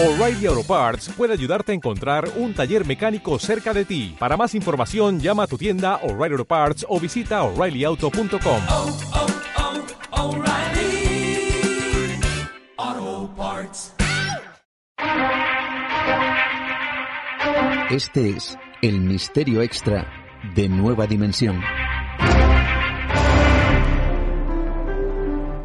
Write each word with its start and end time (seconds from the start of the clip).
O'Reilly 0.00 0.46
Auto 0.46 0.62
Parts 0.62 1.08
puede 1.16 1.32
ayudarte 1.32 1.72
a 1.72 1.74
encontrar 1.74 2.30
un 2.36 2.54
taller 2.54 2.86
mecánico 2.86 3.36
cerca 3.40 3.74
de 3.74 3.84
ti. 3.84 4.14
Para 4.16 4.36
más 4.36 4.54
información, 4.54 5.18
llama 5.18 5.42
a 5.42 5.46
tu 5.48 5.58
tienda 5.58 5.96
O'Reilly 6.04 6.34
Auto 6.34 6.44
Parts 6.44 6.86
o 6.88 7.00
visita 7.00 7.42
oreillyauto.com. 7.42 8.62
oh, 8.68 8.96
oh, 12.86 13.30
Parts. 13.36 13.92
Este 17.90 18.30
es 18.30 18.56
el 18.82 19.00
misterio 19.00 19.62
extra 19.62 20.06
de 20.54 20.68
Nueva 20.68 21.08
Dimensión. 21.08 21.60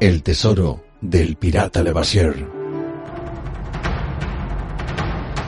El 0.00 0.22
tesoro 0.22 0.84
del 1.00 1.36
pirata 1.36 1.82
Levassier. 1.82 2.57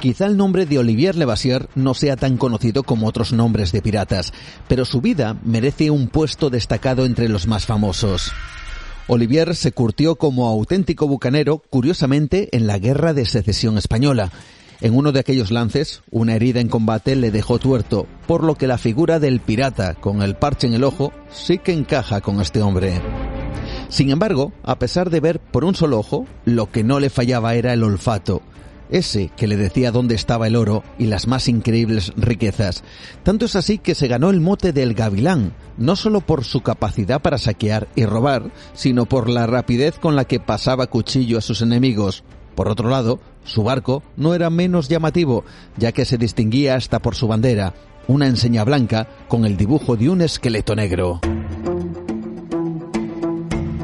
Quizá 0.00 0.24
el 0.24 0.38
nombre 0.38 0.64
de 0.64 0.78
Olivier 0.78 1.14
Levassier 1.14 1.68
no 1.74 1.92
sea 1.92 2.16
tan 2.16 2.38
conocido 2.38 2.84
como 2.84 3.06
otros 3.06 3.34
nombres 3.34 3.70
de 3.70 3.82
piratas, 3.82 4.32
pero 4.66 4.86
su 4.86 5.02
vida 5.02 5.38
merece 5.44 5.90
un 5.90 6.08
puesto 6.08 6.48
destacado 6.48 7.04
entre 7.04 7.28
los 7.28 7.46
más 7.46 7.66
famosos. 7.66 8.32
Olivier 9.08 9.54
se 9.54 9.72
curtió 9.72 10.16
como 10.16 10.48
auténtico 10.48 11.06
bucanero, 11.06 11.62
curiosamente, 11.68 12.48
en 12.52 12.66
la 12.66 12.78
Guerra 12.78 13.12
de 13.12 13.26
Secesión 13.26 13.76
Española. 13.76 14.32
En 14.80 14.96
uno 14.96 15.12
de 15.12 15.20
aquellos 15.20 15.50
lances, 15.50 16.00
una 16.10 16.34
herida 16.34 16.60
en 16.60 16.68
combate 16.68 17.14
le 17.14 17.30
dejó 17.30 17.58
tuerto, 17.58 18.06
por 18.26 18.42
lo 18.42 18.54
que 18.54 18.66
la 18.66 18.78
figura 18.78 19.18
del 19.18 19.40
pirata 19.40 19.96
con 19.96 20.22
el 20.22 20.34
parche 20.34 20.66
en 20.66 20.72
el 20.72 20.84
ojo 20.84 21.12
sí 21.30 21.58
que 21.58 21.74
encaja 21.74 22.22
con 22.22 22.40
este 22.40 22.62
hombre. 22.62 23.02
Sin 23.90 24.08
embargo, 24.08 24.52
a 24.62 24.78
pesar 24.78 25.10
de 25.10 25.20
ver 25.20 25.40
por 25.40 25.64
un 25.64 25.74
solo 25.74 25.98
ojo, 25.98 26.24
lo 26.46 26.70
que 26.70 26.84
no 26.84 27.00
le 27.00 27.10
fallaba 27.10 27.54
era 27.54 27.74
el 27.74 27.82
olfato, 27.82 28.40
ese 28.90 29.30
que 29.36 29.46
le 29.46 29.56
decía 29.56 29.92
dónde 29.92 30.14
estaba 30.14 30.46
el 30.46 30.56
oro 30.56 30.82
y 30.98 31.06
las 31.06 31.26
más 31.26 31.48
increíbles 31.48 32.12
riquezas. 32.16 32.82
Tanto 33.22 33.46
es 33.46 33.56
así 33.56 33.78
que 33.78 33.94
se 33.94 34.08
ganó 34.08 34.30
el 34.30 34.40
mote 34.40 34.72
del 34.72 34.94
gavilán, 34.94 35.54
no 35.76 35.96
solo 35.96 36.20
por 36.20 36.44
su 36.44 36.62
capacidad 36.62 37.20
para 37.20 37.38
saquear 37.38 37.88
y 37.94 38.04
robar, 38.04 38.50
sino 38.74 39.06
por 39.06 39.28
la 39.28 39.46
rapidez 39.46 39.98
con 39.98 40.16
la 40.16 40.24
que 40.24 40.40
pasaba 40.40 40.88
cuchillo 40.88 41.38
a 41.38 41.42
sus 41.42 41.62
enemigos. 41.62 42.24
Por 42.54 42.68
otro 42.68 42.88
lado, 42.88 43.20
su 43.44 43.62
barco 43.62 44.02
no 44.16 44.34
era 44.34 44.50
menos 44.50 44.88
llamativo, 44.88 45.44
ya 45.76 45.92
que 45.92 46.04
se 46.04 46.18
distinguía 46.18 46.74
hasta 46.74 47.00
por 47.00 47.14
su 47.14 47.28
bandera, 47.28 47.74
una 48.06 48.26
enseña 48.26 48.64
blanca 48.64 49.08
con 49.28 49.44
el 49.44 49.56
dibujo 49.56 49.96
de 49.96 50.10
un 50.10 50.20
esqueleto 50.20 50.74
negro. 50.74 51.20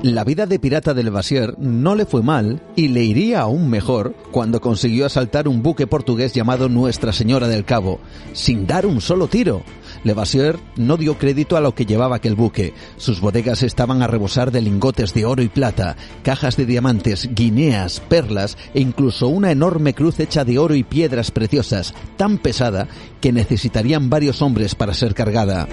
La 0.06 0.22
vida 0.22 0.46
de 0.46 0.60
pirata 0.60 0.94
del 0.94 1.06
Levassier 1.06 1.58
no 1.58 1.96
le 1.96 2.06
fue 2.06 2.22
mal 2.22 2.62
y 2.76 2.86
le 2.86 3.02
iría 3.02 3.40
aún 3.40 3.68
mejor 3.68 4.14
cuando 4.30 4.60
consiguió 4.60 5.04
asaltar 5.04 5.48
un 5.48 5.64
buque 5.64 5.88
portugués 5.88 6.32
llamado 6.32 6.68
Nuestra 6.68 7.12
Señora 7.12 7.48
del 7.48 7.64
Cabo, 7.64 7.98
sin 8.32 8.68
dar 8.68 8.86
un 8.86 9.00
solo 9.00 9.26
tiro. 9.26 9.64
Levassier 10.04 10.60
no 10.76 10.96
dio 10.96 11.18
crédito 11.18 11.56
a 11.56 11.60
lo 11.60 11.74
que 11.74 11.86
llevaba 11.86 12.14
aquel 12.14 12.36
buque. 12.36 12.72
Sus 12.96 13.20
bodegas 13.20 13.64
estaban 13.64 14.00
a 14.00 14.06
rebosar 14.06 14.52
de 14.52 14.60
lingotes 14.60 15.12
de 15.12 15.24
oro 15.24 15.42
y 15.42 15.48
plata, 15.48 15.96
cajas 16.22 16.56
de 16.56 16.66
diamantes, 16.66 17.28
guineas, 17.34 17.98
perlas 17.98 18.56
e 18.74 18.80
incluso 18.80 19.26
una 19.26 19.50
enorme 19.50 19.92
cruz 19.92 20.20
hecha 20.20 20.44
de 20.44 20.60
oro 20.60 20.76
y 20.76 20.84
piedras 20.84 21.32
preciosas, 21.32 21.94
tan 22.16 22.38
pesada 22.38 22.86
que 23.20 23.32
necesitarían 23.32 24.08
varios 24.08 24.40
hombres 24.40 24.76
para 24.76 24.94
ser 24.94 25.14
cargada. 25.14 25.66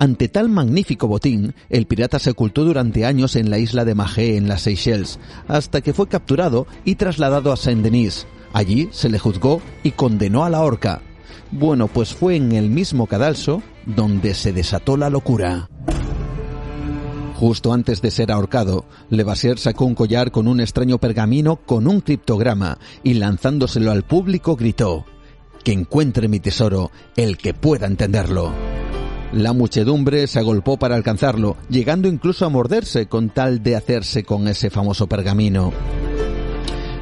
Ante 0.00 0.28
tal 0.28 0.48
magnífico 0.48 1.08
botín, 1.08 1.54
el 1.68 1.86
pirata 1.86 2.18
se 2.18 2.30
ocultó 2.30 2.64
durante 2.64 3.04
años 3.04 3.36
en 3.36 3.50
la 3.50 3.58
isla 3.58 3.84
de 3.84 3.94
Mahé, 3.94 4.38
en 4.38 4.48
las 4.48 4.62
Seychelles, 4.62 5.18
hasta 5.46 5.82
que 5.82 5.92
fue 5.92 6.08
capturado 6.08 6.66
y 6.86 6.94
trasladado 6.94 7.52
a 7.52 7.56
Saint-Denis. 7.58 8.26
Allí 8.54 8.88
se 8.92 9.10
le 9.10 9.18
juzgó 9.18 9.60
y 9.82 9.90
condenó 9.90 10.42
a 10.42 10.48
la 10.48 10.62
horca. 10.62 11.02
Bueno, 11.50 11.86
pues 11.86 12.14
fue 12.14 12.36
en 12.36 12.52
el 12.52 12.70
mismo 12.70 13.08
cadalso 13.08 13.62
donde 13.84 14.32
se 14.32 14.54
desató 14.54 14.96
la 14.96 15.10
locura. 15.10 15.68
Justo 17.34 17.74
antes 17.74 18.00
de 18.00 18.10
ser 18.10 18.32
ahorcado, 18.32 18.86
Levassier 19.10 19.58
sacó 19.58 19.84
un 19.84 19.94
collar 19.94 20.30
con 20.30 20.48
un 20.48 20.62
extraño 20.62 20.96
pergamino 20.96 21.56
con 21.56 21.86
un 21.86 22.00
criptograma 22.00 22.78
y 23.02 23.14
lanzándoselo 23.14 23.90
al 23.90 24.04
público 24.04 24.56
gritó, 24.56 25.04
Que 25.62 25.72
encuentre 25.72 26.26
mi 26.26 26.40
tesoro 26.40 26.90
el 27.16 27.36
que 27.36 27.52
pueda 27.52 27.86
entenderlo. 27.86 28.69
La 29.32 29.52
muchedumbre 29.52 30.26
se 30.26 30.40
agolpó 30.40 30.76
para 30.76 30.96
alcanzarlo, 30.96 31.56
llegando 31.68 32.08
incluso 32.08 32.46
a 32.46 32.48
morderse 32.48 33.06
con 33.06 33.30
tal 33.30 33.62
de 33.62 33.76
hacerse 33.76 34.24
con 34.24 34.48
ese 34.48 34.70
famoso 34.70 35.06
pergamino. 35.06 35.72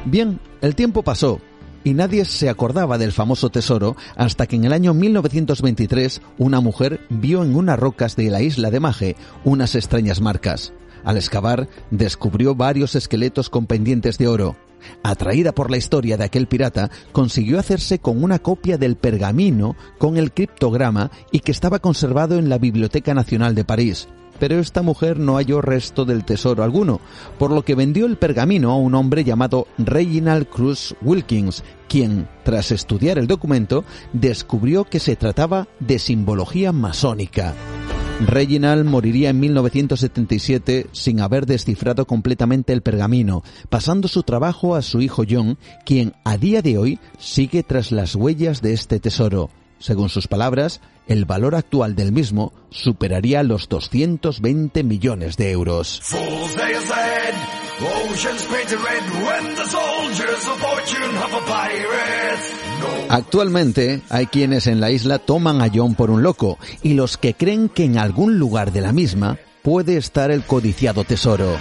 Bien, 0.05 0.39
el 0.61 0.75
tiempo 0.75 1.01
pasó 1.01 1.41
y 1.83 1.95
nadie 1.95 2.25
se 2.25 2.49
acordaba 2.49 2.99
del 2.99 3.13
famoso 3.13 3.49
tesoro 3.49 3.95
hasta 4.15 4.45
que 4.45 4.57
en 4.57 4.65
el 4.65 4.73
año 4.73 4.93
1923 4.93 6.21
una 6.37 6.61
mujer 6.61 7.01
vio 7.09 7.43
en 7.43 7.55
unas 7.55 7.79
rocas 7.79 8.15
de 8.15 8.29
la 8.29 8.41
isla 8.41 8.69
de 8.69 8.79
Maje 8.79 9.15
unas 9.43 9.73
extrañas 9.73 10.21
marcas. 10.21 10.71
Al 11.03 11.17
excavar, 11.17 11.67
descubrió 11.89 12.53
varios 12.53 12.95
esqueletos 12.95 13.49
con 13.49 13.65
pendientes 13.65 14.19
de 14.19 14.27
oro. 14.27 14.55
Atraída 15.03 15.51
por 15.53 15.71
la 15.71 15.77
historia 15.77 16.17
de 16.17 16.25
aquel 16.25 16.47
pirata, 16.47 16.89
consiguió 17.11 17.59
hacerse 17.59 17.99
con 17.99 18.23
una 18.23 18.39
copia 18.39 18.77
del 18.77 18.95
pergamino 18.95 19.75
con 19.97 20.17
el 20.17 20.31
criptograma 20.31 21.11
y 21.31 21.39
que 21.39 21.51
estaba 21.51 21.79
conservado 21.79 22.37
en 22.37 22.49
la 22.49 22.57
Biblioteca 22.57 23.13
Nacional 23.13 23.55
de 23.55 23.65
París. 23.65 24.07
Pero 24.39 24.59
esta 24.59 24.81
mujer 24.81 25.19
no 25.19 25.35
halló 25.35 25.61
resto 25.61 26.05
del 26.05 26.23
tesoro 26.23 26.63
alguno, 26.63 27.01
por 27.37 27.51
lo 27.51 27.63
que 27.63 27.75
vendió 27.75 28.05
el 28.05 28.17
pergamino 28.17 28.71
a 28.71 28.77
un 28.77 28.95
hombre 28.95 29.23
llamado 29.23 29.67
Reginald 29.77 30.47
Cruz 30.47 30.95
Wilkins, 31.01 31.63
quien, 31.89 32.27
tras 32.43 32.71
estudiar 32.71 33.19
el 33.19 33.27
documento, 33.27 33.83
descubrió 34.13 34.85
que 34.85 34.99
se 34.99 35.17
trataba 35.17 35.67
de 35.79 35.99
simbología 35.99 36.71
masónica. 36.71 37.53
Reginald 38.21 38.85
moriría 38.85 39.29
en 39.29 39.39
1977 39.39 40.87
sin 40.91 41.21
haber 41.21 41.45
descifrado 41.45 42.05
completamente 42.05 42.73
el 42.73 42.81
pergamino, 42.81 43.43
pasando 43.69 44.07
su 44.07 44.23
trabajo 44.23 44.75
a 44.75 44.81
su 44.81 45.01
hijo 45.01 45.23
John, 45.27 45.57
quien 45.85 46.13
a 46.25 46.37
día 46.37 46.61
de 46.61 46.77
hoy 46.77 46.99
sigue 47.17 47.63
tras 47.63 47.91
las 47.91 48.15
huellas 48.15 48.61
de 48.61 48.73
este 48.73 48.99
tesoro. 48.99 49.49
Según 49.79 50.09
sus 50.09 50.27
palabras, 50.27 50.81
el 51.07 51.23
valor 51.23 51.55
actual 51.55 51.95
del 51.95 52.11
mismo 52.11 52.51
superaría 52.69 53.41
los 53.43 53.69
220 53.69 54.83
millones 54.83 55.37
de 55.37 55.51
euros. 55.51 56.01
Actualmente 63.09 64.01
hay 64.09 64.27
quienes 64.27 64.67
en 64.67 64.79
la 64.79 64.91
isla 64.91 65.17
toman 65.17 65.61
a 65.61 65.71
John 65.73 65.95
por 65.95 66.11
un 66.11 66.21
loco 66.21 66.59
y 66.83 66.93
los 66.93 67.17
que 67.17 67.33
creen 67.33 67.67
que 67.67 67.83
en 67.83 67.97
algún 67.97 68.37
lugar 68.37 68.71
de 68.71 68.81
la 68.81 68.93
misma 68.93 69.39
puede 69.63 69.97
estar 69.97 70.29
el 70.29 70.43
codiciado 70.43 71.03
tesoro. 71.03 71.57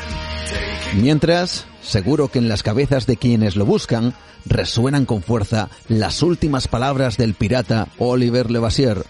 Mientras, 0.94 1.66
seguro 1.82 2.28
que 2.28 2.38
en 2.38 2.48
las 2.48 2.62
cabezas 2.62 3.06
de 3.06 3.16
quienes 3.16 3.56
lo 3.56 3.64
buscan 3.64 4.14
resuenan 4.44 5.06
con 5.06 5.22
fuerza 5.22 5.70
las 5.88 6.22
últimas 6.22 6.68
palabras 6.68 7.16
del 7.16 7.32
pirata 7.32 7.88
Oliver 7.98 8.50
Levassier. 8.50 9.04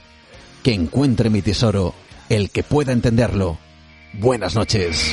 Que 0.63 0.75
encuentre 0.75 1.31
mi 1.31 1.43
tesoro, 1.43 1.93
el 2.29 2.51
que 2.51 2.63
pueda 2.63 2.93
entenderlo. 2.93 3.59
Buenas 4.15 4.55
noches. 4.55 5.13